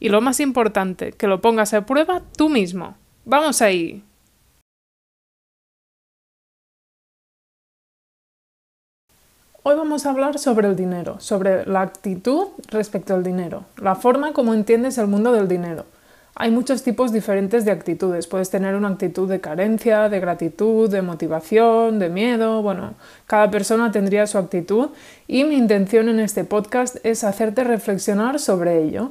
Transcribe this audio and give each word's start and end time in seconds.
Y 0.00 0.08
lo 0.10 0.20
más 0.20 0.40
importante, 0.40 1.12
que 1.12 1.26
lo 1.26 1.40
pongas 1.40 1.74
a 1.74 1.84
prueba 1.84 2.22
tú 2.36 2.48
mismo. 2.48 2.96
¡Vamos 3.24 3.60
ahí! 3.62 4.04
Hoy 9.64 9.76
vamos 9.76 10.06
a 10.06 10.10
hablar 10.10 10.38
sobre 10.38 10.68
el 10.68 10.76
dinero, 10.76 11.20
sobre 11.20 11.66
la 11.66 11.82
actitud 11.82 12.46
respecto 12.68 13.12
al 13.12 13.22
dinero, 13.22 13.64
la 13.76 13.96
forma 13.96 14.32
como 14.32 14.54
entiendes 14.54 14.96
el 14.96 15.08
mundo 15.08 15.32
del 15.32 15.46
dinero. 15.46 15.84
Hay 16.40 16.52
muchos 16.52 16.84
tipos 16.84 17.12
diferentes 17.12 17.64
de 17.64 17.72
actitudes. 17.72 18.28
Puedes 18.28 18.48
tener 18.48 18.76
una 18.76 18.88
actitud 18.88 19.28
de 19.28 19.40
carencia, 19.40 20.08
de 20.08 20.20
gratitud, 20.20 20.88
de 20.88 21.02
motivación, 21.02 21.98
de 21.98 22.08
miedo. 22.08 22.62
Bueno, 22.62 22.94
cada 23.26 23.50
persona 23.50 23.90
tendría 23.90 24.24
su 24.28 24.38
actitud 24.38 24.90
y 25.26 25.42
mi 25.42 25.56
intención 25.56 26.08
en 26.08 26.20
este 26.20 26.44
podcast 26.44 26.96
es 27.04 27.24
hacerte 27.24 27.64
reflexionar 27.64 28.38
sobre 28.38 28.84
ello. 28.84 29.10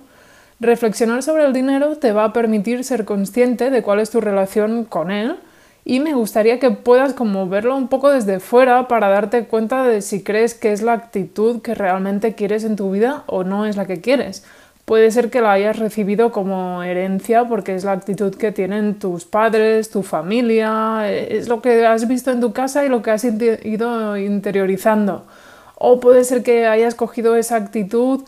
Reflexionar 0.59 1.23
sobre 1.23 1.45
el 1.45 1.53
dinero 1.53 1.97
te 1.97 2.11
va 2.11 2.25
a 2.25 2.33
permitir 2.33 2.83
ser 2.83 3.05
consciente 3.05 3.69
de 3.69 3.83
cuál 3.83 3.99
es 3.99 4.09
tu 4.09 4.21
relación 4.21 4.85
con 4.85 5.11
él 5.11 5.37
y 5.85 5.99
me 5.99 6.13
gustaría 6.13 6.59
que 6.59 6.71
puedas 6.71 7.13
como 7.13 7.47
verlo 7.47 7.75
un 7.77 7.87
poco 7.87 8.09
desde 8.09 8.39
fuera 8.39 8.87
para 8.87 9.09
darte 9.09 9.45
cuenta 9.45 9.83
de 9.83 10.01
si 10.01 10.23
crees 10.23 10.53
que 10.53 10.73
es 10.73 10.81
la 10.81 10.93
actitud 10.93 11.61
que 11.61 11.75
realmente 11.75 12.35
quieres 12.35 12.63
en 12.63 12.75
tu 12.75 12.91
vida 12.91 13.23
o 13.27 13.43
no 13.43 13.65
es 13.65 13.77
la 13.77 13.85
que 13.85 14.01
quieres 14.01 14.43
puede 14.87 15.11
ser 15.11 15.29
que 15.29 15.41
la 15.41 15.51
hayas 15.51 15.79
recibido 15.79 16.31
como 16.31 16.81
herencia 16.81 17.43
porque 17.43 17.75
es 17.75 17.83
la 17.83 17.91
actitud 17.91 18.33
que 18.33 18.53
tienen 18.53 18.97
tus 18.99 19.25
padres, 19.25 19.89
tu 19.89 20.01
familia, 20.01 21.11
es 21.11 21.49
lo 21.49 21.61
que 21.61 21.85
has 21.85 22.07
visto 22.07 22.31
en 22.31 22.39
tu 22.39 22.53
casa 22.53 22.85
y 22.85 22.89
lo 22.89 23.01
que 23.01 23.11
has 23.11 23.25
ido 23.25 24.15
interiorizando. 24.15 25.25
O 25.75 25.99
puede 25.99 26.23
ser 26.23 26.41
que 26.41 26.67
hayas 26.67 26.95
cogido 26.95 27.35
esa 27.35 27.57
actitud 27.57 28.23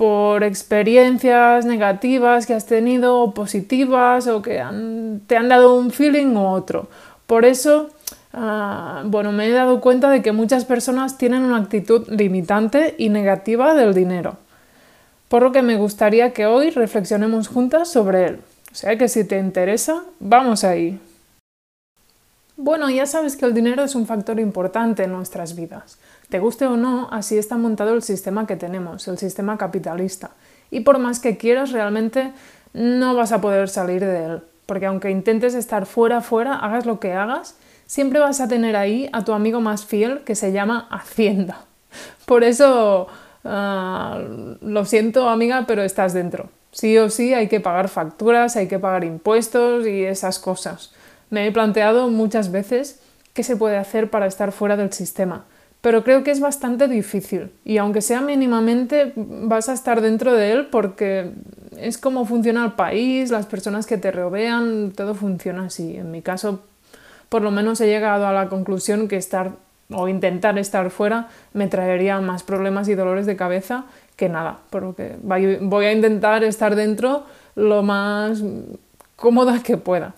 por 0.00 0.44
experiencias 0.44 1.66
negativas 1.66 2.46
que 2.46 2.54
has 2.54 2.64
tenido 2.64 3.20
o 3.20 3.34
positivas 3.34 4.26
o 4.26 4.40
que 4.40 4.64
te 5.26 5.36
han 5.36 5.48
dado 5.50 5.74
un 5.74 5.90
feeling 5.90 6.36
u 6.36 6.46
otro. 6.46 6.88
Por 7.26 7.44
eso, 7.44 7.90
ah, 8.32 9.02
bueno, 9.04 9.30
me 9.30 9.46
he 9.46 9.52
dado 9.52 9.82
cuenta 9.82 10.08
de 10.08 10.22
que 10.22 10.32
muchas 10.32 10.64
personas 10.64 11.18
tienen 11.18 11.42
una 11.42 11.58
actitud 11.58 12.08
limitante 12.08 12.94
y 12.96 13.10
negativa 13.10 13.74
del 13.74 13.92
dinero 13.92 14.38
por 15.30 15.44
lo 15.44 15.52
que 15.52 15.62
me 15.62 15.76
gustaría 15.76 16.32
que 16.32 16.46
hoy 16.46 16.70
reflexionemos 16.70 17.46
juntas 17.46 17.88
sobre 17.88 18.26
él. 18.26 18.40
O 18.72 18.74
sea 18.74 18.98
que 18.98 19.06
si 19.06 19.22
te 19.22 19.38
interesa, 19.38 20.02
vamos 20.18 20.64
ahí. 20.64 20.98
Bueno, 22.56 22.90
ya 22.90 23.06
sabes 23.06 23.36
que 23.36 23.46
el 23.46 23.54
dinero 23.54 23.84
es 23.84 23.94
un 23.94 24.08
factor 24.08 24.40
importante 24.40 25.04
en 25.04 25.12
nuestras 25.12 25.54
vidas. 25.54 25.98
Te 26.30 26.38
guste 26.38 26.66
o 26.66 26.76
no, 26.76 27.08
así 27.10 27.36
está 27.36 27.56
montado 27.56 27.92
el 27.94 28.02
sistema 28.02 28.46
que 28.46 28.56
tenemos, 28.56 29.06
el 29.08 29.18
sistema 29.18 29.58
capitalista. 29.58 30.30
Y 30.70 30.80
por 30.80 30.98
más 30.98 31.20
que 31.20 31.36
quieras, 31.36 31.72
realmente 31.72 32.32
no 32.72 33.14
vas 33.14 33.32
a 33.32 33.40
poder 33.40 33.68
salir 33.68 34.04
de 34.04 34.24
él. 34.24 34.42
Porque 34.66 34.86
aunque 34.86 35.10
intentes 35.10 35.54
estar 35.54 35.84
fuera, 35.86 36.20
fuera, 36.22 36.54
hagas 36.54 36.86
lo 36.86 37.00
que 37.00 37.12
hagas, 37.12 37.56
siempre 37.86 38.20
vas 38.20 38.40
a 38.40 38.48
tener 38.48 38.76
ahí 38.76 39.10
a 39.12 39.24
tu 39.24 39.32
amigo 39.32 39.60
más 39.60 39.84
fiel 39.84 40.20
que 40.20 40.36
se 40.36 40.52
llama 40.52 40.86
Hacienda. 40.90 41.64
Por 42.24 42.44
eso 42.44 43.08
Ah, 43.44 44.20
lo 44.60 44.84
siento 44.84 45.28
amiga, 45.28 45.64
pero 45.66 45.82
estás 45.82 46.12
dentro. 46.12 46.50
Sí 46.72 46.96
o 46.98 47.10
sí 47.10 47.34
hay 47.34 47.48
que 47.48 47.60
pagar 47.60 47.88
facturas, 47.88 48.56
hay 48.56 48.68
que 48.68 48.78
pagar 48.78 49.04
impuestos 49.04 49.86
y 49.86 50.04
esas 50.04 50.38
cosas. 50.38 50.92
Me 51.30 51.46
he 51.46 51.52
planteado 51.52 52.08
muchas 52.08 52.52
veces 52.52 53.00
qué 53.32 53.42
se 53.42 53.56
puede 53.56 53.76
hacer 53.76 54.10
para 54.10 54.26
estar 54.26 54.52
fuera 54.52 54.76
del 54.76 54.92
sistema, 54.92 55.44
pero 55.80 56.04
creo 56.04 56.22
que 56.22 56.30
es 56.30 56.40
bastante 56.40 56.88
difícil 56.88 57.50
y 57.64 57.78
aunque 57.78 58.02
sea 58.02 58.20
mínimamente 58.20 59.12
vas 59.16 59.68
a 59.68 59.72
estar 59.72 60.00
dentro 60.00 60.34
de 60.34 60.52
él 60.52 60.66
porque 60.66 61.32
es 61.78 61.98
como 61.98 62.26
funciona 62.26 62.64
el 62.64 62.72
país, 62.72 63.30
las 63.30 63.46
personas 63.46 63.86
que 63.86 63.96
te 63.96 64.10
rodean, 64.10 64.92
todo 64.94 65.14
funciona 65.14 65.66
así. 65.66 65.96
En 65.96 66.10
mi 66.10 66.20
caso, 66.20 66.60
por 67.28 67.42
lo 67.42 67.50
menos 67.50 67.80
he 67.80 67.86
llegado 67.86 68.26
a 68.26 68.32
la 68.32 68.48
conclusión 68.48 69.08
que 69.08 69.16
estar 69.16 69.52
o 69.92 70.08
intentar 70.08 70.58
estar 70.58 70.90
fuera 70.90 71.28
me 71.52 71.66
traería 71.66 72.20
más 72.20 72.42
problemas 72.42 72.88
y 72.88 72.94
dolores 72.94 73.26
de 73.26 73.36
cabeza 73.36 73.84
que 74.16 74.28
nada, 74.28 74.58
porque 74.68 75.16
voy 75.22 75.84
a 75.86 75.92
intentar 75.92 76.44
estar 76.44 76.76
dentro 76.76 77.24
lo 77.54 77.82
más 77.82 78.42
cómoda 79.16 79.62
que 79.62 79.78
pueda. 79.78 80.14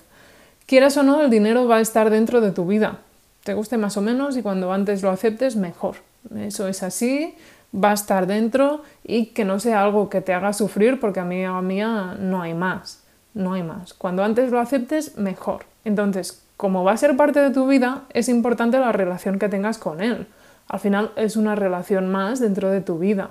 Quieras 0.66 0.96
o 0.96 1.02
no, 1.02 1.22
el 1.22 1.30
dinero 1.30 1.68
va 1.68 1.76
a 1.76 1.80
estar 1.80 2.10
dentro 2.10 2.40
de 2.40 2.50
tu 2.50 2.66
vida, 2.66 2.98
te 3.44 3.54
guste 3.54 3.76
más 3.76 3.96
o 3.96 4.00
menos 4.02 4.36
y 4.36 4.42
cuando 4.42 4.72
antes 4.72 5.02
lo 5.02 5.10
aceptes, 5.10 5.56
mejor. 5.56 5.96
Eso 6.36 6.68
es 6.68 6.82
así, 6.82 7.34
va 7.74 7.90
a 7.90 7.94
estar 7.94 8.26
dentro 8.26 8.82
y 9.04 9.26
que 9.26 9.44
no 9.44 9.58
sea 9.58 9.82
algo 9.82 10.08
que 10.08 10.20
te 10.20 10.34
haga 10.34 10.52
sufrir 10.52 11.00
porque 11.00 11.20
a 11.20 11.24
mí 11.24 11.44
a 11.44 11.60
mía 11.60 12.16
no 12.18 12.42
hay 12.42 12.54
más, 12.54 13.02
no 13.34 13.54
hay 13.54 13.62
más. 13.62 13.94
Cuando 13.94 14.22
antes 14.22 14.50
lo 14.50 14.60
aceptes, 14.60 15.16
mejor. 15.16 15.64
Entonces, 15.84 16.44
como 16.56 16.84
va 16.84 16.92
a 16.92 16.96
ser 16.96 17.16
parte 17.16 17.40
de 17.40 17.50
tu 17.50 17.66
vida, 17.66 18.04
es 18.10 18.28
importante 18.28 18.78
la 18.78 18.92
relación 18.92 19.38
que 19.38 19.48
tengas 19.48 19.78
con 19.78 20.00
él. 20.00 20.28
Al 20.68 20.80
final 20.80 21.12
es 21.16 21.36
una 21.36 21.56
relación 21.56 22.10
más 22.10 22.38
dentro 22.38 22.70
de 22.70 22.80
tu 22.80 22.98
vida. 22.98 23.30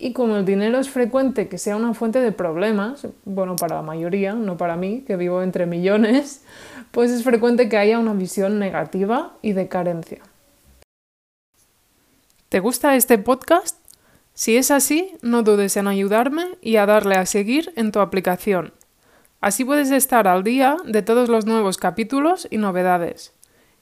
Y 0.00 0.12
como 0.12 0.36
el 0.36 0.44
dinero 0.44 0.78
es 0.78 0.88
frecuente 0.88 1.48
que 1.48 1.58
sea 1.58 1.74
una 1.74 1.92
fuente 1.92 2.20
de 2.20 2.30
problemas, 2.30 3.08
bueno, 3.24 3.56
para 3.56 3.76
la 3.76 3.82
mayoría, 3.82 4.32
no 4.34 4.56
para 4.56 4.76
mí, 4.76 5.02
que 5.04 5.16
vivo 5.16 5.42
entre 5.42 5.66
millones, 5.66 6.44
pues 6.92 7.10
es 7.10 7.24
frecuente 7.24 7.68
que 7.68 7.76
haya 7.76 7.98
una 7.98 8.14
visión 8.14 8.60
negativa 8.60 9.36
y 9.42 9.52
de 9.52 9.66
carencia. 9.66 10.20
¿Te 12.48 12.60
gusta 12.60 12.94
este 12.94 13.18
podcast? 13.18 13.76
Si 14.34 14.56
es 14.56 14.70
así, 14.70 15.16
no 15.20 15.42
dudes 15.42 15.76
en 15.76 15.88
ayudarme 15.88 16.46
y 16.62 16.76
a 16.76 16.86
darle 16.86 17.16
a 17.16 17.26
seguir 17.26 17.72
en 17.74 17.90
tu 17.90 17.98
aplicación. 17.98 18.72
Así 19.40 19.64
puedes 19.64 19.90
estar 19.90 20.28
al 20.28 20.44
día 20.44 20.76
de 20.84 21.02
todos 21.02 21.28
los 21.28 21.44
nuevos 21.44 21.76
capítulos 21.76 22.46
y 22.50 22.58
novedades. 22.58 23.34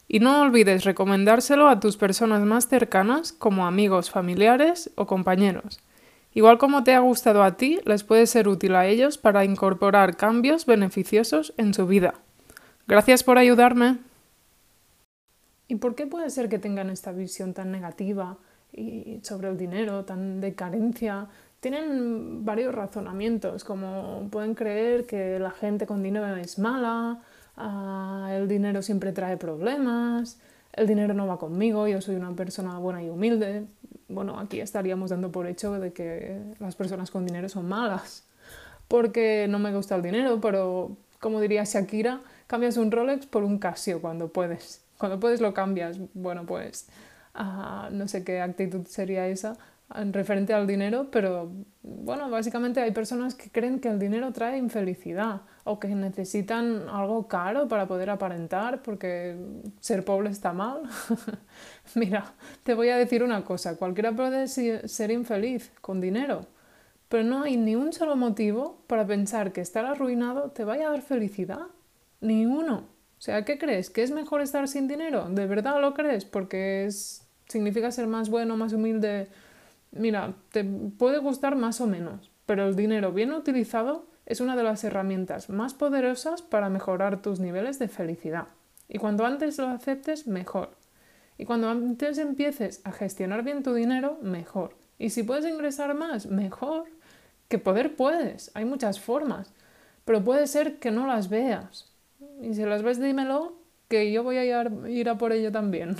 Y 0.09 0.21
no 0.21 0.41
olvides 0.41 0.84
recomendárselo 0.84 1.69
a 1.69 1.78
tus 1.78 1.98
personas 1.98 2.43
más 2.43 2.69
cercanas 2.69 3.33
como 3.33 3.66
amigos, 3.66 4.10
familiares 4.10 4.91
o 4.94 5.06
compañeros. 5.06 5.81
Igual 6.36 6.58
como 6.58 6.84
te 6.84 6.92
ha 6.92 7.00
gustado 7.00 7.42
a 7.42 7.56
ti, 7.56 7.80
les 7.86 8.04
puede 8.04 8.26
ser 8.26 8.47
útil 8.47 8.74
a 8.74 8.84
ellos 8.84 9.16
para 9.16 9.47
incorporar 9.47 10.19
cambios 10.19 10.66
beneficiosos 10.66 11.54
en 11.56 11.72
su 11.72 11.86
vida. 11.86 12.12
Gracias 12.86 13.24
por 13.24 13.38
ayudarme. 13.38 13.97
¿Y 15.66 15.76
por 15.76 15.94
qué 15.94 16.06
puede 16.06 16.28
ser 16.28 16.50
que 16.50 16.58
tengan 16.58 16.91
esta 16.91 17.10
visión 17.12 17.54
tan 17.54 17.72
negativa 17.72 18.36
y 18.70 19.19
sobre 19.22 19.48
el 19.48 19.56
dinero, 19.56 20.04
tan 20.04 20.42
de 20.42 20.54
carencia, 20.54 21.26
tienen 21.60 22.44
varios 22.44 22.74
razonamientos, 22.74 23.64
como 23.64 24.28
pueden 24.30 24.54
creer 24.54 25.06
que 25.06 25.38
la 25.38 25.53
gente 25.53 25.86
con 25.86 26.03
dinero 26.03 26.36
es 26.36 26.58
mala, 26.58 27.22
ah, 27.56 28.28
el 28.34 28.47
dinero 28.47 28.82
siempre 28.82 29.12
trae 29.12 29.38
problemas, 29.38 30.38
el 30.74 30.86
dinero 30.86 31.14
no 31.14 31.26
va 31.26 31.38
conmigo, 31.38 31.88
yo 31.88 32.03
soy 32.03 32.16
una 32.16 32.32
persona 32.32 32.78
buena 32.78 33.03
y 33.03 33.08
humilde. 33.08 33.64
Bueno, 34.08 34.38
aquí 34.38 34.60
estaríamos 34.60 35.10
dando 35.10 35.32
por 35.32 35.46
hecho 35.46 35.78
de 35.80 35.92
que 35.92 36.40
las 36.58 36.76
personas 36.76 37.10
con 37.10 37.26
dinero 37.26 37.48
son 37.48 37.68
malas, 37.68 38.24
porque 38.88 39.46
no 39.48 39.58
me 39.58 39.74
gusta 39.74 39.97
el 39.97 40.03
dinero, 40.03 40.41
pero 40.41 40.97
como 41.20 41.41
diría 41.41 41.64
Shakira, 41.64 42.20
cambias 42.47 42.76
un 42.76 42.91
Rolex 42.91 43.26
por 43.26 43.42
un 43.42 43.58
Casio 43.58 44.00
cuando 44.00 44.28
puedes. 44.28 44.82
Cuando 44.98 45.18
puedes 45.20 45.41
lo 45.41 45.53
cambias. 45.53 45.98
Bueno, 46.14 46.47
pues 46.47 46.88
ah, 47.34 47.88
no 47.92 48.08
sé 48.08 48.24
qué 48.24 48.41
actitud 48.41 48.86
sería 48.86 49.26
esa, 49.28 49.56
en 49.94 50.12
referente 50.12 50.53
al 50.53 50.66
dinero, 50.66 51.09
pero 51.10 51.53
bueno, 51.83 52.28
básicamente 52.28 52.80
hay 52.80 52.91
personas 52.91 53.34
que 53.34 53.50
creen 53.50 53.78
que 53.78 53.88
el 53.88 53.98
dinero 53.98 54.33
trae 54.33 54.59
infelicidad 54.59 55.42
o 55.65 55.78
que 55.78 55.88
necesitan 55.88 56.88
algo 56.88 57.28
caro 57.28 57.68
para 57.68 57.86
poder 57.86 58.10
aparentar 58.10 58.83
porque 58.83 59.36
ser 59.80 60.04
pobre 60.04 60.30
está 60.30 60.53
mal. 60.53 60.83
Mira, 61.94 62.34
te 62.65 62.74
voy 62.74 62.88
a 62.88 62.97
decir 62.97 63.22
una 63.22 63.44
cosa, 63.44 63.77
cualquiera 63.77 64.12
puede 64.12 64.48
ser 64.48 65.10
infeliz 65.10 65.71
con 65.80 66.00
dinero, 66.00 66.47
pero 67.09 67.22
no 67.22 67.44
hay 67.44 67.56
ni 67.56 67.77
un 67.77 67.92
solo 67.92 68.16
motivo 68.16 68.83
para 68.88 69.06
pensar 69.06 69.53
que 69.53 69.60
estar 69.60 69.84
arruinado 69.84 70.50
te 70.50 70.65
vaya 70.65 70.88
a 70.88 70.91
dar 70.91 71.03
felicidad. 71.03 71.66
Ni 72.21 72.47
uno. 72.47 72.97
O 73.18 73.21
sea, 73.21 73.44
¿qué 73.44 73.59
crees? 73.59 73.91
¿Que 73.91 74.03
es 74.03 74.10
mejor 74.10 74.41
estar 74.41 74.66
sin 74.68 74.88
dinero? 74.88 75.28
¿De 75.28 75.47
verdad 75.47 75.80
lo 75.80 75.94
crees? 75.94 76.24
Porque 76.24 76.86
es, 76.86 77.27
significa 77.47 77.91
ser 77.91 78.06
más 78.06 78.28
bueno, 78.28 78.56
más 78.56 78.72
humilde, 78.72 79.28
mira, 79.98 80.34
te 80.53 80.65
puede 80.65 81.19
gustar 81.19 81.57
más 81.57 81.81
o 81.81 81.87
menos, 81.87 82.31
pero 82.47 82.66
el 82.69 82.77
dinero 82.77 83.13
bien 83.13 83.33
utilizado 83.33 84.07
es 84.27 84.41
una 84.41 84.57
de 84.57 84.63
las 84.63 84.83
herramientas 84.84 85.51
más 85.51 85.75
poderosas 85.75 86.43
para 86.43 86.69
mejorar 86.69 87.22
tus 87.22 87.41
niveles 87.41 87.78
de 87.78 87.89
felicidad. 87.89 88.48
Y 88.89 88.98
cuando 88.98 89.25
antes 89.25 89.59
lo 89.59 89.69
aceptes, 89.69 90.27
mejor. 90.27 90.71
Y 91.39 91.45
cuando 91.45 91.69
antes 91.69 92.19
empieces 92.19 92.81
a 92.84 92.93
gestionar 92.93 93.43
bien 93.43 93.63
tu 93.63 93.75
dinero, 93.75 94.19
mejor. 94.22 94.77
Y 94.98 95.10
si 95.10 95.22
puedes 95.22 95.47
ingresar 95.47 95.95
más, 95.95 96.27
mejor. 96.27 96.84
Que 97.48 97.59
poder 97.59 97.95
puedes, 97.95 98.51
hay 98.54 98.65
muchas 98.65 98.98
formas. 98.98 99.53
Pero 100.04 100.25
puede 100.25 100.47
ser 100.47 100.78
que 100.78 100.91
no 100.91 101.07
las 101.07 101.28
veas. 101.28 101.93
Y 102.41 102.54
si 102.54 102.65
las 102.65 102.83
ves, 102.83 103.01
dímelo, 103.01 103.57
que 103.89 104.10
yo 104.10 104.22
voy 104.22 104.39
a 104.39 104.45
ir 104.89 105.09
a 105.09 105.19
por 105.19 105.33
ello 105.33 105.53
también. 105.53 105.97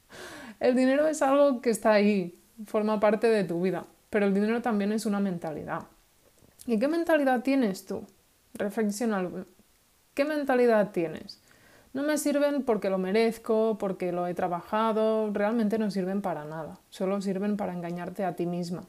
el 0.60 0.76
dinero 0.76 1.06
es 1.08 1.22
algo 1.22 1.60
que 1.60 1.70
está 1.70 1.92
ahí, 1.92 2.38
forma 2.66 3.00
parte 3.00 3.28
de 3.28 3.44
tu 3.44 3.60
vida. 3.60 3.86
Pero 4.10 4.26
el 4.26 4.34
dinero 4.34 4.62
también 4.62 4.92
es 4.92 5.06
una 5.06 5.20
mentalidad. 5.20 5.82
¿Y 6.66 6.78
qué 6.78 6.88
mentalidad 6.88 7.42
tienes 7.42 7.84
tú? 7.84 8.04
Reflexiona. 8.54 9.28
¿Qué 10.14 10.24
mentalidad 10.24 10.92
tienes? 10.92 11.40
No 11.94 12.02
me 12.02 12.18
sirven 12.18 12.64
porque 12.64 12.90
lo 12.90 12.98
merezco, 12.98 13.76
porque 13.78 14.10
lo 14.10 14.26
he 14.26 14.34
trabajado, 14.34 15.30
realmente 15.32 15.78
no 15.78 15.92
sirven 15.92 16.22
para 16.22 16.44
nada, 16.44 16.80
solo 16.90 17.20
sirven 17.20 17.56
para 17.56 17.72
engañarte 17.72 18.24
a 18.24 18.34
ti 18.34 18.46
misma. 18.46 18.84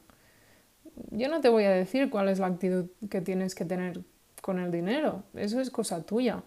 Yo 1.10 1.28
no 1.28 1.40
te 1.40 1.48
voy 1.48 1.64
a 1.64 1.70
decir 1.70 2.10
cuál 2.10 2.28
es 2.28 2.40
la 2.40 2.48
actitud 2.48 2.86
que 3.08 3.20
tienes 3.20 3.54
que 3.54 3.64
tener 3.64 4.00
con 4.42 4.58
el 4.58 4.72
dinero, 4.72 5.22
eso 5.34 5.60
es 5.60 5.70
cosa 5.70 6.02
tuya, 6.02 6.42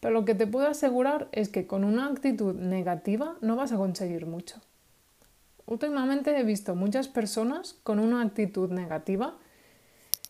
pero 0.00 0.14
lo 0.14 0.24
que 0.24 0.34
te 0.34 0.46
puedo 0.46 0.66
asegurar 0.66 1.28
es 1.32 1.50
que 1.50 1.66
con 1.66 1.84
una 1.84 2.06
actitud 2.06 2.54
negativa 2.54 3.36
no 3.42 3.56
vas 3.56 3.72
a 3.72 3.76
conseguir 3.76 4.24
mucho. 4.24 4.56
Últimamente 5.68 6.34
he 6.38 6.44
visto 6.44 6.74
muchas 6.74 7.08
personas 7.08 7.78
con 7.82 7.98
una 7.98 8.22
actitud 8.22 8.70
negativa 8.70 9.34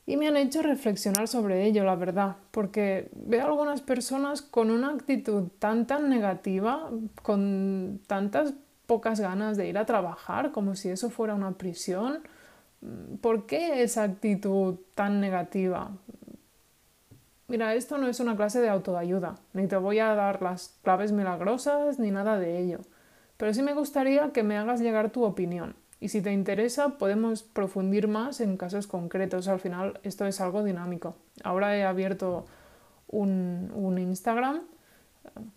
y 0.04 0.16
me 0.16 0.26
han 0.26 0.36
hecho 0.36 0.62
reflexionar 0.62 1.28
sobre 1.28 1.64
ello, 1.64 1.84
la 1.84 1.94
verdad, 1.94 2.36
porque 2.50 3.08
veo 3.14 3.46
algunas 3.46 3.80
personas 3.80 4.42
con 4.42 4.72
una 4.72 4.90
actitud 4.90 5.44
tan 5.60 5.86
tan 5.86 6.10
negativa, 6.10 6.90
con 7.22 8.00
tantas 8.08 8.52
pocas 8.86 9.20
ganas 9.20 9.56
de 9.56 9.68
ir 9.68 9.78
a 9.78 9.86
trabajar, 9.86 10.50
como 10.50 10.74
si 10.74 10.88
eso 10.88 11.08
fuera 11.08 11.34
una 11.34 11.52
prisión. 11.52 12.18
¿Por 13.20 13.46
qué 13.46 13.84
esa 13.84 14.02
actitud 14.02 14.76
tan 14.96 15.20
negativa? 15.20 15.92
Mira, 17.46 17.74
esto 17.74 17.96
no 17.96 18.08
es 18.08 18.18
una 18.18 18.36
clase 18.36 18.60
de 18.60 18.70
autoayuda, 18.70 19.36
ni 19.52 19.68
te 19.68 19.76
voy 19.76 20.00
a 20.00 20.14
dar 20.14 20.42
las 20.42 20.78
claves 20.82 21.12
milagrosas 21.12 22.00
ni 22.00 22.10
nada 22.10 22.38
de 22.38 22.58
ello, 22.58 22.80
pero 23.38 23.54
sí 23.54 23.62
me 23.62 23.72
gustaría 23.72 24.32
que 24.32 24.42
me 24.42 24.58
hagas 24.58 24.80
llegar 24.80 25.10
tu 25.10 25.24
opinión. 25.24 25.74
Y 26.00 26.08
si 26.08 26.20
te 26.20 26.32
interesa, 26.32 26.98
podemos 26.98 27.42
profundir 27.42 28.06
más 28.06 28.40
en 28.40 28.56
casos 28.56 28.86
concretos. 28.86 29.48
Al 29.48 29.58
final, 29.58 29.98
esto 30.02 30.26
es 30.26 30.40
algo 30.40 30.62
dinámico. 30.62 31.14
Ahora 31.42 31.76
he 31.76 31.84
abierto 31.84 32.44
un, 33.08 33.96
Instagram 33.98 34.62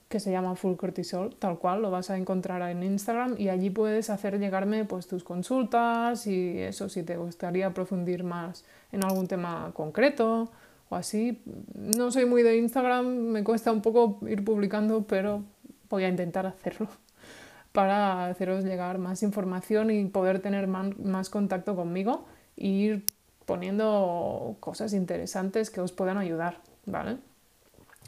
que 0.09 0.19
se 0.19 0.31
llama 0.31 0.55
Full 0.55 0.75
Cortisol, 0.75 1.35
tal 1.35 1.57
cual, 1.57 1.81
lo 1.81 1.91
vas 1.91 2.09
a 2.09 2.17
encontrar 2.17 2.61
en 2.69 2.83
Instagram 2.83 3.35
y 3.37 3.49
allí 3.49 3.69
puedes 3.69 4.09
hacer 4.09 4.37
llegarme 4.37 4.85
pues 4.85 5.07
tus 5.07 5.23
consultas 5.23 6.27
y 6.27 6.59
eso 6.59 6.89
si 6.89 7.03
te 7.03 7.17
gustaría 7.17 7.73
profundir 7.73 8.23
más 8.23 8.65
en 8.91 9.03
algún 9.03 9.27
tema 9.27 9.71
concreto 9.73 10.51
o 10.89 10.95
así. 10.95 11.41
No 11.73 12.11
soy 12.11 12.25
muy 12.25 12.43
de 12.43 12.57
Instagram, 12.57 13.07
me 13.07 13.43
cuesta 13.43 13.71
un 13.71 13.81
poco 13.81 14.19
ir 14.27 14.43
publicando, 14.43 15.03
pero 15.03 15.43
voy 15.89 16.03
a 16.03 16.09
intentar 16.09 16.45
hacerlo 16.45 16.89
para 17.71 18.27
haceros 18.27 18.63
llegar 18.63 18.97
más 18.97 19.23
información 19.23 19.91
y 19.91 20.05
poder 20.05 20.41
tener 20.41 20.67
más 20.67 21.29
contacto 21.29 21.75
conmigo 21.75 22.25
e 22.57 22.67
ir 22.67 23.05
poniendo 23.45 24.55
cosas 24.59 24.93
interesantes 24.93 25.69
que 25.69 25.81
os 25.81 25.91
puedan 25.91 26.17
ayudar, 26.17 26.59
¿vale? 26.85 27.17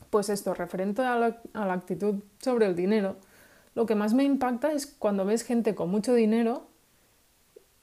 Pues 0.09 0.29
esto, 0.29 0.53
referente 0.53 1.01
a 1.01 1.15
la, 1.17 1.37
a 1.53 1.65
la 1.65 1.73
actitud 1.73 2.15
sobre 2.39 2.65
el 2.65 2.75
dinero, 2.75 3.15
lo 3.75 3.85
que 3.85 3.95
más 3.95 4.13
me 4.13 4.23
impacta 4.23 4.71
es 4.71 4.85
cuando 4.85 5.25
ves 5.25 5.43
gente 5.43 5.75
con 5.75 5.89
mucho 5.89 6.13
dinero 6.13 6.67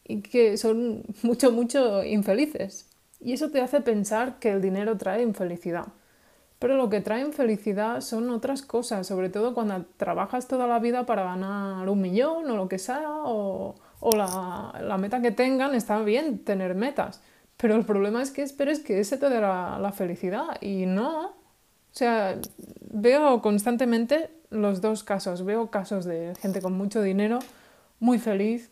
y 0.05 0.23
que 0.23 0.57
son 0.57 1.03
mucho, 1.23 1.53
mucho 1.53 2.05
infelices. 2.05 2.87
Y 3.21 3.33
eso 3.33 3.51
te 3.51 3.61
hace 3.61 3.81
pensar 3.81 4.39
que 4.39 4.51
el 4.51 4.63
dinero 4.63 4.97
trae 4.97 5.23
infelicidad. 5.23 5.87
Pero 6.61 6.77
lo 6.77 6.91
que 6.91 7.01
traen 7.01 7.33
felicidad 7.33 8.03
son 8.03 8.29
otras 8.29 8.61
cosas, 8.61 9.07
sobre 9.07 9.31
todo 9.31 9.55
cuando 9.55 9.87
trabajas 9.97 10.47
toda 10.47 10.67
la 10.67 10.79
vida 10.79 11.07
para 11.07 11.25
ganar 11.25 11.89
un 11.89 12.03
millón 12.03 12.51
o 12.51 12.57
lo 12.57 12.69
que 12.69 12.79
sea, 12.79 13.03
o, 13.25 13.77
la, 14.13 14.99
meta 14.99 15.23
que 15.23 15.31
tengan, 15.31 15.75
está 15.75 15.99
bien 16.03 16.45
tener 16.45 16.75
metas. 16.75 17.23
Pero 17.57 17.77
el 17.77 17.87
problema 17.87 18.21
es 18.21 18.31
que 18.31 18.43
esperes 18.43 18.81
que 18.81 19.01
ese 19.01 19.17
te 19.17 19.31
dé 19.31 19.41
la, 19.41 19.79
la 19.81 19.93
felicidad 19.93 20.61
y 20.61 20.85
no. 20.85 21.29
O 21.29 21.33
sea, 21.93 22.39
veo 22.93 23.41
constantemente 23.41 24.31
los 24.51 24.83
dos 24.83 25.03
casos. 25.03 25.47
Veo 25.47 25.71
casos 25.71 26.05
de 26.05 26.35
gente 26.43 26.61
con 26.61 26.75
mucho 26.75 27.01
dinero, 27.01 27.39
muy 28.01 28.19
feliz, 28.19 28.71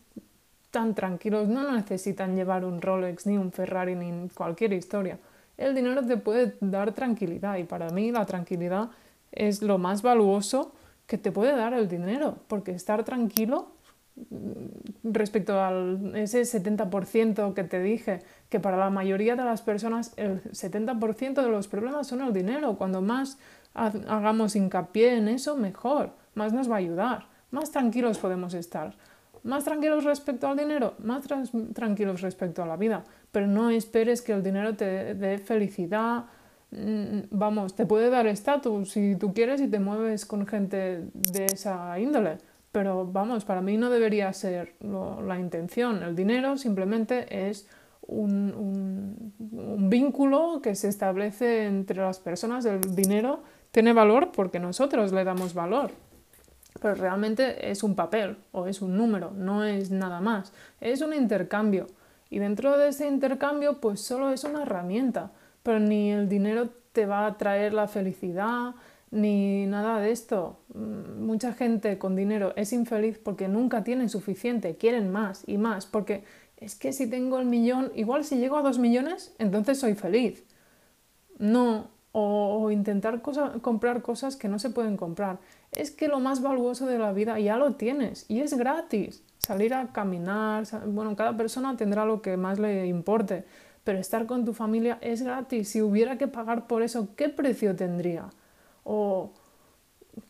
tan 0.71 0.95
tranquilos, 0.95 1.49
no 1.49 1.73
necesitan 1.73 2.37
llevar 2.37 2.67
un 2.67 2.83
Rolex, 2.83 3.27
ni 3.27 3.39
un 3.39 3.51
Ferrari, 3.51 3.95
ni 3.95 4.29
cualquier 4.29 4.75
historia 4.75 5.19
el 5.59 5.75
dinero 5.75 6.07
te 6.07 6.17
puede 6.17 6.57
dar 6.61 6.93
tranquilidad 6.93 7.57
y 7.59 7.65
para 7.65 7.91
mí 7.91 8.11
la 8.11 8.25
tranquilidad 8.25 8.91
es 9.33 9.61
lo 9.61 9.77
más 9.77 10.03
valuoso 10.03 10.73
que 11.07 11.19
te 11.19 11.33
puede 11.33 11.57
dar 11.57 11.75
el 11.75 11.89
dinero, 11.89 12.37
porque 12.49 12.71
estar 12.71 13.03
tranquilo 13.03 13.73
mm, 14.31 15.13
respecto 15.13 15.61
al 15.61 16.15
ese 16.15 16.43
70% 16.43 17.55
que 17.55 17.65
te 17.65 17.83
dije, 17.83 18.21
que 18.49 18.61
para 18.61 18.77
la 18.77 18.91
mayoría 18.91 19.35
de 19.35 19.45
las 19.45 19.63
personas 19.63 20.13
el 20.17 20.43
70% 20.45 21.43
de 21.43 21.49
los 21.49 21.67
problemas 21.67 22.07
son 22.07 22.21
el 22.21 22.33
dinero. 22.33 22.77
Cuando 22.77 23.01
más 23.01 23.39
hagamos 23.75 24.55
hincapié 24.55 25.17
en 25.17 25.29
eso, 25.29 25.57
mejor, 25.57 26.13
más 26.35 26.53
nos 26.53 26.71
va 26.71 26.77
a 26.77 26.79
ayudar, 26.79 27.27
más 27.51 27.71
tranquilos 27.71 28.19
podemos 28.19 28.55
estar. 28.55 28.95
Más 29.45 29.65
tranquilos 29.65 30.05
respecto 30.05 30.49
al 30.49 30.57
dinero, 30.57 30.95
más 30.99 31.25
tranquilos 31.73 32.21
respecto 32.21 32.63
a 32.63 32.67
la 32.67 32.77
vida 32.77 33.05
pero 33.33 33.47
no 33.47 33.71
esperes 33.71 34.23
que 34.23 34.33
el 34.33 34.43
dinero 34.43 34.75
te 34.75 35.15
dé 35.15 35.39
felicidad. 35.39 36.25
Mm, 36.71 37.21
vamos, 37.31 37.75
te 37.75 37.87
puede 37.87 38.11
dar 38.11 38.27
estatus 38.27 38.91
si 38.91 39.17
tú 39.17 39.33
quieres 39.33 39.61
y 39.61 39.69
te 39.69 39.81
mueves 39.81 40.27
con 40.27 40.47
gente 40.47 41.05
de 41.13 41.47
esa 41.47 41.99
índole, 41.99 42.39
pero 42.73 43.07
vamos, 43.07 43.45
para 43.45 43.61
mí 43.63 43.77
no 43.77 43.91
debería 43.91 44.33
ser 44.33 44.75
la 44.81 45.39
intención. 45.39 46.03
El 46.03 46.15
dinero 46.15 46.57
simplemente 46.57 47.49
es 47.49 47.69
un, 48.03 49.35
vínculo 49.91 50.61
que 50.63 50.75
se 50.75 50.89
establece 50.89 51.67
entre 51.67 52.01
las 52.01 52.19
personas. 52.19 52.65
El 52.65 52.81
dinero 52.95 53.43
tiene 53.71 53.93
valor 53.93 54.33
porque 54.33 54.61
nosotros 54.61 55.13
le 55.13 55.25
damos 55.25 55.55
valor. 55.55 55.93
Pero 56.81 56.95
realmente 56.95 57.71
es 57.71 57.83
un 57.83 57.95
papel 57.95 58.37
o 58.53 58.67
es 58.67 58.81
un 58.83 58.97
número, 58.97 59.33
no 59.33 59.65
es 59.65 59.91
nada 59.91 60.21
más. 60.21 60.53
Es 60.81 61.01
un 61.01 61.15
intercambio. 61.15 61.87
Y 62.31 62.39
dentro 62.39 62.77
de 62.77 62.89
ese 62.89 63.09
intercambio, 63.09 63.81
pues 63.81 64.01
solo 64.01 64.31
es 64.31 64.45
una 64.45 64.63
herramienta, 64.63 65.33
pero 65.63 65.81
ni 65.81 66.13
el 66.13 66.29
dinero 66.29 66.69
te 66.93 67.07
va 67.07 67.27
a 67.27 67.37
traer 67.39 67.73
la 67.75 67.89
felicidad, 67.89 68.75
ni 69.11 69.67
nada 69.67 70.01
de 70.01 70.11
esto. 70.11 70.59
Mm, 70.75 71.25
mucha 71.25 71.53
gente 71.53 71.99
con 71.99 72.17
dinero 72.17 72.53
es 72.57 72.73
infeliz 72.73 73.19
porque 73.19 73.49
nunca 73.49 73.85
tienen 73.85 74.09
suficiente, 74.09 74.77
quieren 74.77 75.11
más 75.11 75.45
y 75.47 75.59
más, 75.59 75.87
porque 75.87 76.25
es 76.59 76.75
que 76.75 76.93
si 76.93 77.09
tengo 77.09 77.39
el 77.39 77.47
millón, 77.47 77.93
igual 77.95 78.25
si 78.25 78.39
llego 78.39 78.57
a 78.57 78.63
dos 78.63 78.79
millones, 78.79 79.35
entonces 79.39 79.79
soy 79.79 79.95
feliz. 79.95 80.45
No, 81.39 81.89
o, 82.13 82.71
intentar 82.71 83.23
comprar 83.23 84.03
cosas 84.03 84.37
que 84.37 84.49
no 84.49 84.59
se 84.59 84.71
pueden 84.71 84.97
comprar. 84.97 85.39
Es 85.73 85.91
que 85.91 86.09
lo 86.09 86.21
más 86.21 86.43
valuoso 86.43 86.87
de 86.87 86.99
la 86.99 87.13
vida 87.13 87.39
ya 87.39 87.57
lo 87.57 87.75
tienes 87.75 88.25
y 88.29 88.41
es 88.41 88.55
gratis 88.55 89.23
salir 89.39 89.73
a 89.73 89.93
caminar, 89.93 90.65
bueno, 90.87 91.17
cada 91.17 91.37
persona 91.37 91.77
tendrá 91.77 92.05
lo 92.05 92.21
que 92.21 92.37
más 92.37 92.59
le 92.59 92.87
importe, 92.87 93.45
pero 93.83 93.99
estar 93.99 94.27
con 94.27 94.45
tu 94.45 94.53
familia 94.53 94.99
es 95.01 95.23
gratis. 95.23 95.71
Si 95.71 95.81
hubiera 95.81 96.19
que 96.19 96.29
pagar 96.29 96.67
por 96.67 96.83
eso, 96.83 97.09
¿qué 97.17 97.31
precio 97.31 97.75
tendría? 97.75 98.29
O 98.85 99.33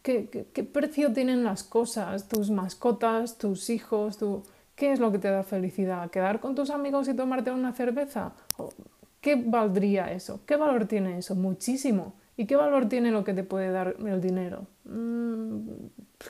¿qué, 0.02 0.28
qué, 0.52 0.62
precio 0.64 1.12
tienen 1.12 1.42
las 1.42 1.64
cosas, 1.64 2.28
tus 2.28 2.50
mascotas, 2.50 3.38
tus 3.38 3.70
hijos, 3.70 4.18
tu... 4.18 4.44
¿qué 4.76 4.92
es 4.92 5.00
lo 5.00 5.10
que 5.10 5.18
te 5.18 5.28
da 5.28 5.42
felicidad? 5.42 6.10
¿Quedar 6.10 6.38
con 6.38 6.54
tus 6.54 6.70
amigos 6.70 7.08
y 7.08 7.14
tomarte 7.14 7.50
una 7.50 7.72
cerveza? 7.72 8.32
¿Qué 9.20 9.34
valdría 9.34 10.12
eso? 10.12 10.40
¿Qué 10.46 10.54
valor 10.54 10.86
tiene 10.86 11.18
eso? 11.18 11.34
Muchísimo. 11.34 12.14
¿Y 12.36 12.46
qué 12.46 12.54
valor 12.54 12.88
tiene 12.88 13.10
lo 13.10 13.24
que 13.24 13.34
te 13.34 13.42
puede 13.42 13.72
dar 13.72 13.96
el 13.98 14.20
dinero? 14.20 14.68
Mm, 14.88 15.68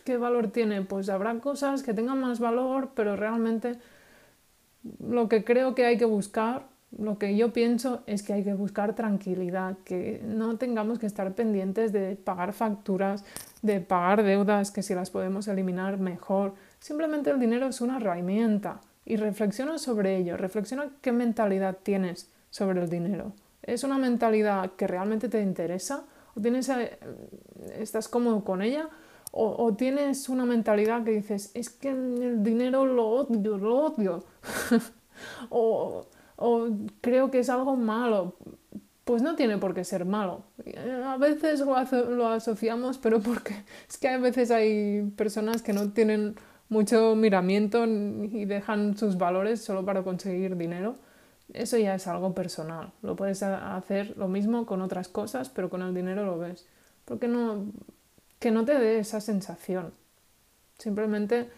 ¿Qué 0.05 0.17
valor 0.17 0.49
tiene? 0.49 0.83
Pues 0.83 1.09
habrá 1.09 1.39
cosas 1.41 1.83
que 1.83 1.95
tengan 1.95 2.21
más 2.21 2.41
valor, 2.41 2.91
pero 2.95 3.17
realmente 3.17 3.79
lo 5.01 5.29
que 5.29 5.45
creo 5.45 5.75
que 5.75 5.87
hay 5.87 5.97
que 5.97 6.05
buscar, 6.05 6.67
lo 6.97 7.19
que 7.19 7.37
yo 7.37 7.53
pienso 7.53 8.03
es 8.07 8.23
que 8.23 8.33
hay 8.33 8.45
que 8.45 8.55
buscar 8.55 8.95
tranquilidad, 8.95 9.77
que 9.85 10.23
no 10.25 10.57
tengamos 10.57 10.99
que 10.99 11.07
estar 11.07 11.35
pendientes 11.35 11.93
de 11.93 12.17
pagar 12.17 12.53
facturas, 12.53 13.25
de 13.63 13.81
pagar 13.81 14.23
deudas, 14.23 14.71
que 14.71 14.83
si 14.83 14.95
las 14.95 15.11
podemos 15.11 15.49
eliminar 15.49 15.99
mejor. 15.99 16.55
Simplemente 16.81 17.31
el 17.31 17.41
dinero 17.41 17.67
es 17.69 17.81
una 17.81 17.99
herramienta 17.99 18.81
y 19.05 19.17
reflexiona 19.17 19.79
sobre 19.79 20.17
ello, 20.17 20.37
reflexiona 20.37 20.91
qué 21.01 21.13
mentalidad 21.13 21.79
tienes 21.83 22.31
sobre 22.51 22.83
el 22.83 22.89
dinero 22.89 23.33
¿Es 23.63 23.85
una 23.85 23.99
mentalidad 23.99 24.73
que 24.73 24.87
realmente 24.87 25.29
te 25.29 25.43
interesa? 25.43 26.05
¿O 26.39 26.41
tienes, 26.41 26.69
eh, 26.69 26.97
estás 27.79 28.07
cómodo 28.07 28.45
con 28.45 28.63
ella? 28.63 28.89
O, 29.33 29.75
tienes 29.77 30.29
una 30.29 30.47
mentalidad 30.47 31.05
que 31.05 31.11
dices, 31.11 31.51
es 31.53 31.69
que 31.69 31.91
el 31.91 32.43
dinero 32.43 32.87
lo 32.87 33.07
odio, 33.09 33.59
lo 33.59 33.77
odio. 33.87 34.25
o, 35.51 36.07
o 36.37 36.69
creo 37.01 37.31
que 37.31 37.41
es 37.41 37.51
algo 37.51 37.77
malo. 37.77 38.37
Pues 39.05 39.21
no 39.21 39.35
tiene 39.35 39.59
por 39.59 39.75
qué 39.75 39.85
ser 39.85 40.05
malo. 40.05 40.45
A 41.05 41.17
veces 41.19 41.61
lo, 41.61 41.75
lo 42.15 42.29
asociamos, 42.29 42.99
pero 42.99 43.21
porque 43.23 43.65
es 43.89 43.99
que 43.99 44.09
a 44.09 44.19
veces 44.19 44.51
hay 44.51 45.03
personas 45.17 45.63
que 45.63 45.73
no 45.73 45.91
tienen 45.91 46.37
mucho 46.69 47.17
miramiento 47.17 47.85
y 47.85 48.45
dejan 48.45 48.97
sus 48.97 49.19
valores 49.19 49.61
solo 49.61 49.85
para 49.85 50.05
conseguir 50.05 50.57
dinero. 50.57 50.97
Eso 51.53 51.79
ya 51.79 51.95
es 51.95 52.07
algo 52.07 52.35
personal. 52.35 52.93
Lo 53.03 53.17
puedes 53.17 53.43
hacer 53.43 54.17
lo 54.17 54.29
mismo 54.29 54.67
con 54.67 54.83
otras 54.83 55.09
cosas, 55.09 55.49
pero 55.49 55.71
con 55.71 55.83
el 55.83 55.95
dinero 55.95 56.25
lo 56.25 56.39
ves. 56.39 56.67
Porque 57.05 57.29
no, 57.29 57.67
que 58.39 58.51
no 58.51 58.65
te 58.65 58.79
dé 58.79 58.99
esa 58.99 59.21
sensación. 59.21 59.93
Simplemente 60.79 61.49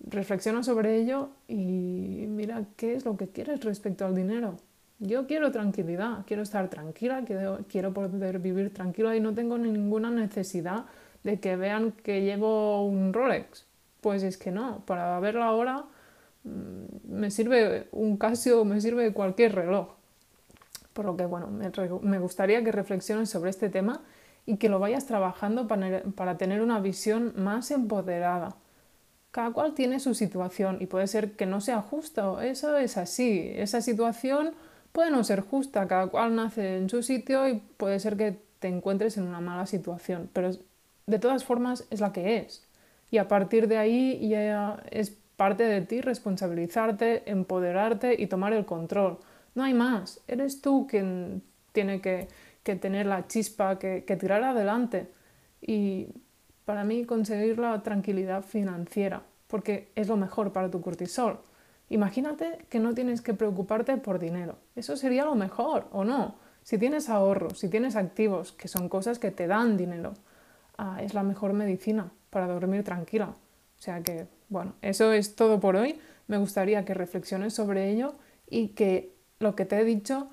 reflexiona 0.00 0.62
sobre 0.62 0.96
ello 0.96 1.30
y 1.48 2.24
mira 2.28 2.64
qué 2.76 2.94
es 2.94 3.04
lo 3.04 3.16
que 3.16 3.28
quieres 3.28 3.62
respecto 3.64 4.04
al 4.04 4.14
dinero. 4.14 4.56
Yo 4.98 5.26
quiero 5.26 5.50
tranquilidad, 5.50 6.24
quiero 6.26 6.42
estar 6.42 6.68
tranquila, 6.68 7.22
quiero, 7.24 7.60
quiero 7.68 7.92
poder 7.94 8.38
vivir 8.38 8.72
tranquila 8.74 9.16
y 9.16 9.20
no 9.20 9.34
tengo 9.34 9.56
ninguna 9.56 10.10
necesidad 10.10 10.84
de 11.24 11.40
que 11.40 11.56
vean 11.56 11.92
que 11.92 12.22
llevo 12.22 12.84
un 12.84 13.12
Rolex. 13.12 13.64
Pues 14.00 14.22
es 14.22 14.36
que 14.36 14.50
no, 14.50 14.84
para 14.86 15.18
ver 15.20 15.36
la 15.36 15.52
hora 15.52 15.78
mm, 15.78 15.82
me 16.44 17.30
sirve 17.30 17.88
un 17.92 18.16
Casio, 18.16 18.64
me 18.64 18.80
sirve 18.80 19.12
cualquier 19.12 19.54
reloj. 19.54 19.88
Por 20.92 21.04
lo 21.04 21.16
que, 21.16 21.26
bueno, 21.26 21.48
me, 21.48 21.70
me 22.02 22.18
gustaría 22.18 22.64
que 22.64 22.72
reflexiones 22.72 23.30
sobre 23.30 23.50
este 23.50 23.68
tema 23.68 24.02
y 24.46 24.56
que 24.56 24.68
lo 24.68 24.78
vayas 24.78 25.06
trabajando 25.06 25.68
para, 25.68 26.02
para 26.16 26.36
tener 26.36 26.62
una 26.62 26.80
visión 26.80 27.32
más 27.36 27.70
empoderada. 27.70 28.56
Cada 29.30 29.52
cual 29.52 29.74
tiene 29.74 30.00
su 30.00 30.14
situación 30.14 30.78
y 30.80 30.86
puede 30.86 31.06
ser 31.06 31.32
que 31.32 31.46
no 31.46 31.60
sea 31.60 31.80
justo, 31.82 32.40
eso 32.40 32.76
es 32.76 32.96
así, 32.96 33.52
esa 33.54 33.80
situación 33.80 34.52
puede 34.92 35.12
no 35.12 35.22
ser 35.22 35.40
justa, 35.40 35.86
cada 35.86 36.08
cual 36.08 36.34
nace 36.34 36.78
en 36.78 36.88
su 36.90 37.02
sitio 37.04 37.48
y 37.48 37.62
puede 37.76 38.00
ser 38.00 38.16
que 38.16 38.40
te 38.58 38.66
encuentres 38.66 39.16
en 39.16 39.24
una 39.24 39.40
mala 39.40 39.66
situación, 39.66 40.28
pero 40.32 40.50
de 41.06 41.18
todas 41.18 41.44
formas 41.44 41.86
es 41.90 42.00
la 42.00 42.12
que 42.12 42.38
es. 42.38 42.66
Y 43.12 43.18
a 43.18 43.28
partir 43.28 43.68
de 43.68 43.78
ahí 43.78 44.28
ya 44.28 44.82
es 44.90 45.16
parte 45.40 45.64
de 45.64 45.80
ti 45.80 46.02
responsabilizarte, 46.02 47.30
empoderarte 47.30 48.14
y 48.20 48.26
tomar 48.26 48.52
el 48.52 48.66
control. 48.66 49.18
No 49.54 49.62
hay 49.64 49.72
más, 49.72 50.20
eres 50.28 50.60
tú 50.60 50.86
quien 50.86 51.42
tiene 51.72 52.02
que 52.02 52.28
que 52.62 52.76
tener 52.76 53.06
la 53.06 53.26
chispa, 53.26 53.78
que, 53.78 54.02
tirar 54.18 54.42
adelante. 54.42 55.10
Y 55.60 56.08
para 56.64 56.84
mí 56.84 57.04
conseguir 57.04 57.58
la 57.58 57.82
tranquilidad 57.82 58.42
financiera, 58.42 59.22
porque 59.46 59.90
es 59.94 60.08
lo 60.08 60.16
mejor 60.16 60.52
para 60.52 60.70
tu 60.70 60.80
cortisol. 60.80 61.40
Imagínate 61.88 62.66
que 62.68 62.78
no 62.78 62.94
tienes 62.94 63.20
que 63.20 63.34
preocuparte 63.34 63.96
por 63.96 64.18
dinero. 64.18 64.56
Eso 64.76 64.96
sería 64.96 65.24
lo 65.24 65.34
mejor, 65.34 65.88
¿o 65.90 66.04
no? 66.04 66.36
Si 66.62 66.78
tienes 66.78 67.08
ahorros, 67.08 67.58
si 67.58 67.68
tienes 67.68 67.96
activos, 67.96 68.52
que 68.52 68.68
son 68.68 68.88
cosas 68.88 69.18
que 69.18 69.30
te 69.30 69.46
dan 69.46 69.76
dinero, 69.76 70.14
ah, 70.78 70.98
es 71.02 71.14
la 71.14 71.22
mejor 71.22 71.52
medicina 71.52 72.12
para 72.28 72.46
dormir 72.46 72.84
tranquila. 72.84 73.26
O 73.28 73.82
sea 73.82 74.02
que, 74.02 74.28
bueno, 74.50 74.74
eso 74.82 75.12
es 75.12 75.34
todo 75.36 75.60
por 75.60 75.76
hoy. 75.76 75.98
Me 76.26 76.36
gustaría 76.36 76.84
que 76.84 76.92
reflexiones 76.92 77.54
sobre 77.54 77.90
ello 77.90 78.14
y 78.48 78.68
que 78.68 79.14
lo 79.38 79.56
que 79.56 79.64
te 79.64 79.80
he 79.80 79.84
dicho 79.84 80.28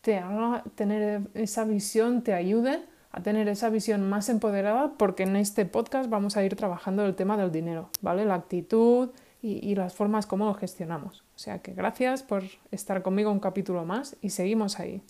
te 0.00 0.18
haga 0.18 0.64
tener 0.74 1.22
esa 1.34 1.64
visión, 1.64 2.22
te 2.22 2.34
ayude 2.34 2.82
a 3.12 3.22
tener 3.22 3.48
esa 3.48 3.68
visión 3.68 4.08
más 4.08 4.28
empoderada, 4.28 4.94
porque 4.96 5.22
en 5.22 5.36
este 5.36 5.66
podcast 5.66 6.08
vamos 6.10 6.36
a 6.36 6.44
ir 6.44 6.56
trabajando 6.56 7.04
el 7.04 7.14
tema 7.14 7.36
del 7.36 7.52
dinero, 7.52 7.90
¿vale? 8.00 8.24
La 8.24 8.34
actitud 8.34 9.10
y, 9.42 9.74
las 9.74 9.94
formas 9.94 10.26
como 10.26 10.46
lo 10.46 10.54
gestionamos. 10.54 11.24
O 11.34 11.38
sea 11.38 11.58
que 11.60 11.74
gracias 11.74 12.22
por 12.22 12.42
estar 12.70 13.02
conmigo 13.02 13.30
un 13.30 13.40
capítulo 13.40 13.84
más 13.84 14.16
y 14.22 14.30
seguimos 14.30 14.80
ahí. 14.80 15.02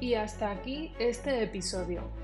Y 0.00 0.14
hasta 0.14 0.50
aquí 0.50 0.92
este 0.98 1.42
episodio. 1.42 2.23